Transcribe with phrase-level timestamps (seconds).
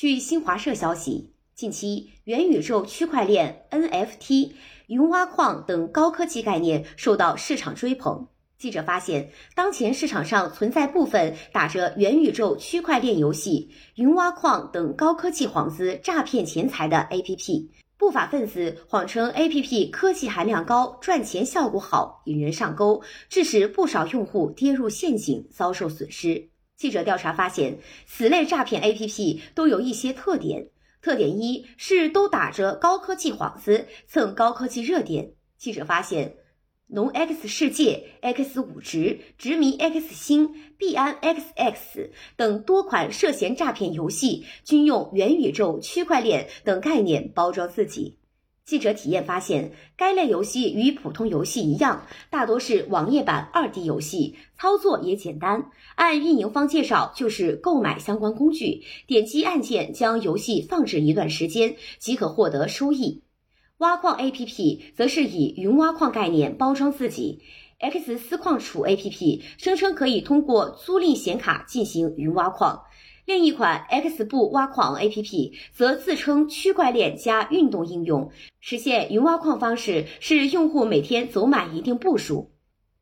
[0.00, 4.52] 据新华社消息，近期元宇宙、区块链、NFT、
[4.86, 8.28] 云挖矿等高科技概念受到市场追捧。
[8.56, 17.66] 记者发现，当前市场上存在部分打着元宇宙、区块链游戏、云挖矿等高科技幌子诈骗钱财的 APP。
[17.96, 26.50] 不法分子谎称 APP 科技含量高、赚钱效果好，引人上钩，致使不少用户跌入陷阱，遭受损失。
[26.78, 30.68] 记者调查发现，此类诈骗 APP 都有一些特点。
[31.02, 35.32] 特点一是都打着高科技幌子，蹭高科技热点。
[35.56, 36.36] 记者发现，
[36.86, 48.18] 农 X 世界、X 五值、执迷 X 星、币安 XX 等多款涉嫌诈骗游戏，均用元宇宙、区块链等概念包装自己。
[48.68, 55.70] 记者体验发现，该类游戏与普通游戏一样，大多是网页版二 D 游戏，操作也简单。
[55.94, 63.22] 按运营方介绍，就是购买相关工具，点击按键将游戏放置一段时间，即可获得收益。
[63.78, 67.40] 挖矿 APP 则是以云挖矿概念包装自己
[67.78, 72.82] ，X 私矿储 APP 声称可以通过租赁显卡进行云挖矿。
[73.28, 82.52] 另一款 X 步挖矿 APP 则自称区块链加运动应用，实现云挖矿方式是用户每天走满一定步数。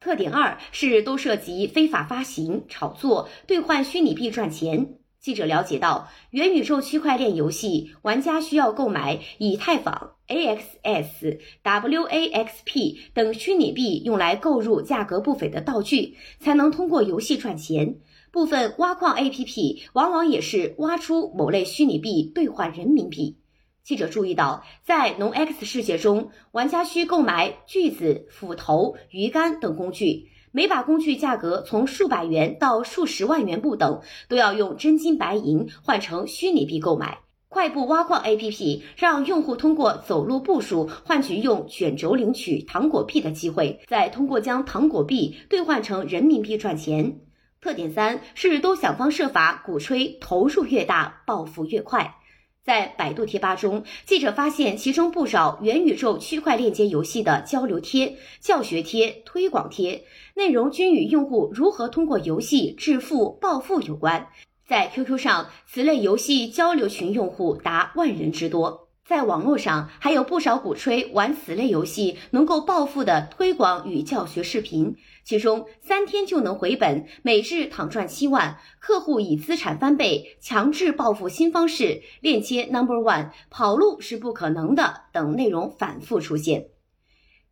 [0.00, 4.94] 特点二是都涉及非法发行、炒作、兑换虚拟币赚钱。
[5.20, 17.98] 记者了解到，元宇宙区块链游戏玩家需要购买以太坊、AXS、WAXP 等虚拟币，用来购入价格不菲的道具，才能通过游戏赚钱。
[18.36, 23.38] 部分挖矿 APP 往往也是挖出某类虚拟币兑换人民币。
[23.82, 37.20] 记者注意到，在农 X 世界中，玩家需购买锯子、斧头、鱼竿等工具，每把工具价格从数百元到数十万元不等，都要用真金白银换成虚拟币购买。
[37.48, 47.20] 快步挖矿 APP 让用户通过走路步数换取用卷轴领取糖果币的机会，再通过将糖果币兑换成人民币赚钱。
[47.66, 52.14] 特点三是都想方设法鼓吹投入越大暴富越快。
[52.62, 60.04] 在百度贴吧中，记者发现其中不少元宇宙区块链接游戏的交流贴、教学贴、推广贴，
[60.36, 64.28] 内容均与用户如何通过游戏致富暴富有关。
[64.68, 68.85] 在 QQ 上，此类游戏交流群用户达万人之多。
[69.08, 74.96] 在网络上，还有不少鼓吹玩此类游戏能够暴富的推广与教学视频。
[75.22, 86.70] 其中三天就能回本，每日躺赚七万，客户以资产翻倍，强制暴富新方式，链接 Number One，跑路是不可能的等内容反复出现。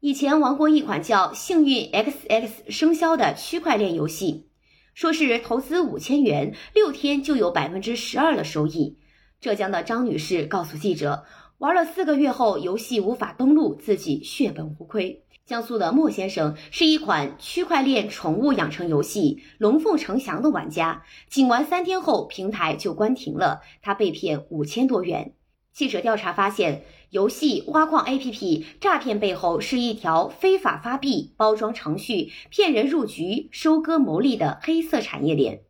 [0.00, 4.48] 以前玩过一款叫《幸运 XX 生肖》的区块链游戏，
[4.92, 8.98] 说是投资五千元，六天就有百分之十二的收益。
[9.40, 11.24] 浙江的张女士告诉记者，
[11.58, 15.22] 玩了四个月后，游戏无法登录，自己血本无归。
[15.46, 25.34] 江苏的莫先生是一款区块链宠物养成游戏《龙凤呈祥》的玩家，仅玩三天后平台就关停了，他被骗五千多元。
[25.72, 35.60] 记者调查发现，游戏挖矿 APP 诈骗背后是一条非法发币、包装程序、骗人入局、收割牟利的黑色产业链。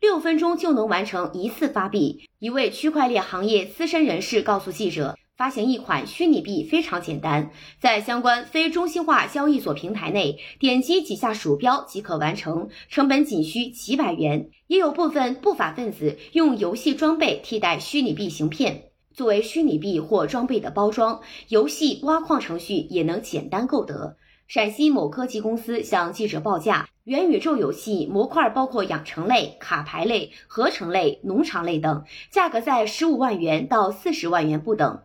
[0.00, 2.28] 六分钟就能完成一次发币。
[2.38, 5.16] 一位区块链行业资深人士告诉记者。
[5.42, 14.50] 发行一款虚拟币非常简单，在相关非中心化交易所平台内点击几下鼠标即可完成，成本仅需几百元。
[14.68, 24.16] 也有部分不法分子用游戏装备替代虚拟币行骗，作为虚拟币或装备的包装，游戏挖矿程序也能简单购得。
[24.46, 35.00] 陕西某科技公司向记者报价，元宇宙游戏模块包括养成类、卡牌类、合成类、农场类等，价格在十五万元到四十万元不等。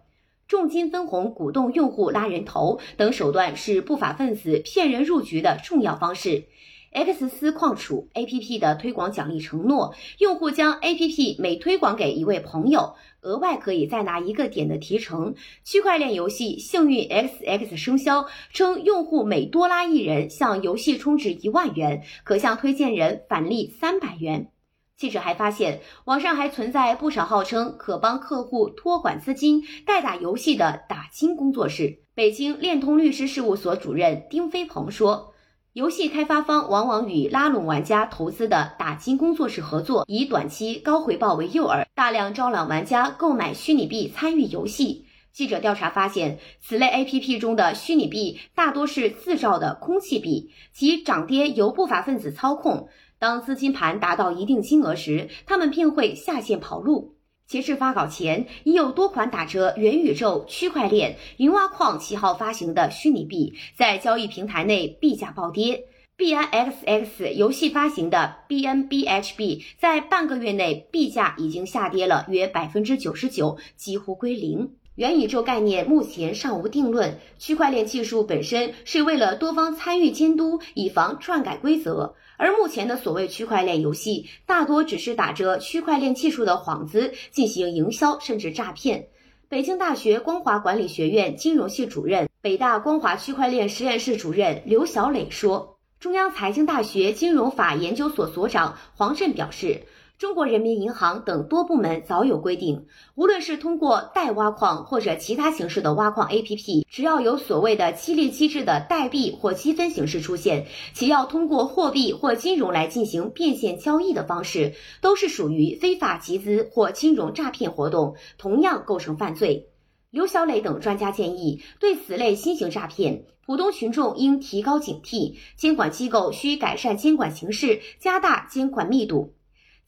[0.47, 6.45] 重金分红、鼓动用户拉人头等手段是不法分子骗人入局的重要方式。
[6.89, 15.35] X 私矿储 APP 的推广奖励承诺，用户将 APP 每推广给一位朋友，额外可以再拿一个点的提成。
[15.65, 24.49] 区块链游戏幸运 XX 生肖称，用户每多拉一人向游戏充值一万元，可向推荐人返利三百元。
[24.97, 31.99] 记者还发现，网上还存在不少号称可帮客户托管资金、代打游戏的打金工作室。
[32.15, 35.35] 北京链通律师事务所主任丁飞鹏说，
[35.73, 45.05] 游戏开发方往往与拉拢玩家投资的打金工作室合作，以短期高回报为诱饵，大量招揽玩家购买虚拟币参与游戏。
[45.37, 52.89] 记者调查发现，此类 APP 中的虚拟币大多是自造的空气币，其涨跌由不法分子操控。
[53.19, 57.13] 当资金盘达到一定金额时，他们便会下线跑路。
[57.45, 65.83] 截至发稿前，已有多款打着元宇宙、区块链、云挖矿旗号发行的虚拟币在交易平台内币价暴跌。
[66.15, 74.71] 币安 XX 游戏发行的 BNBHB 在半个月内币价已经下跌了约百分之九十九，几乎归零。
[74.97, 82.15] 元宇宙概念目前尚无定论，区块链技术本身是为了多方参与监督，以防篡改规则。
[82.35, 89.07] 而目前的所谓区块链游戏，大多只是打着区块链技术的幌子进行营销，甚至诈骗。
[89.47, 99.83] 北京大学光华管理学院金融系主任、北大光华区块链实验室主任刘晓磊说，中央财经大学金融法研究所所长黄震表示。
[100.17, 110.65] 中国人民银行等多部门早有规定，无论是通过代挖矿或者其他形式的挖矿 APP，只要有所谓的激励机制的代币或积分形式出现，
[110.95, 119.67] 且要通过货币或金融来进行变现交易的方式，都是属于非法集资或金融诈骗活动，同样构成犯罪。
[120.09, 129.35] 刘小磊等专家建议，对此类新型诈骗，普通群众应提高警惕，监管机构需改善监管形势，加大监管密度。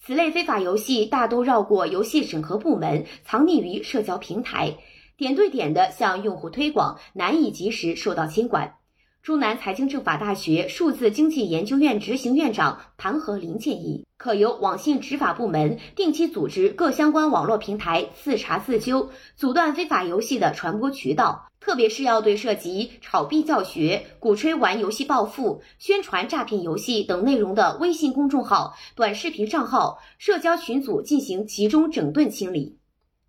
[0.02, 4.78] 此类非法游戏大都绕过游戏审核部门，藏匿于社交平台，
[5.18, 8.79] 点对点的向用户推广，难以及时受到监管。
[9.22, 21.46] 中南财经政法大学数字经济研究院执行院长谭和林建议，可由网信执法部门定期组织各相关网络平台自查自纠，阻断非法游戏的传播渠道。
[21.60, 32.79] 特别是要对涉及炒币教学、鼓吹玩游戏暴富、宣传诈骗游戏等内容的微信公众号、短视频账号、社交群组进行集中整顿清理。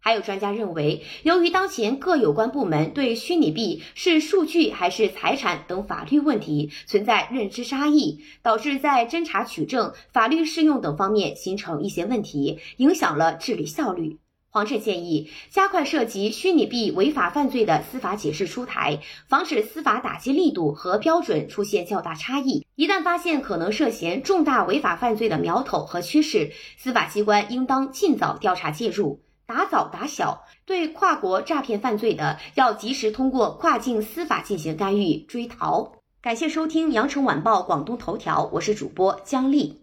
[0.01, 14.19] 还有专家认为，由于当前各有关部门对虚拟币是数据还是财产等法律问题存在认知差异，导致在侦查取证、法律适用等方面形成一些问题，影响了治理效率。
[14.53, 18.99] 黄振建议加快涉及虚拟币违法犯罪的司法解释出台，
[19.29, 22.67] 防止司法打击力度和标准出现较大差异。
[22.75, 29.21] 一旦发现可能涉嫌重大违法犯罪的苗头和趋势，司法机关应当尽早调查介入，
[29.51, 30.45] 打早打小。
[30.65, 35.91] 对跨国诈骗犯罪的，要及时通过跨境司法进行干预追逃。
[36.23, 39.83] 感谢收听羊城晚报广东头条，我是主播姜丽。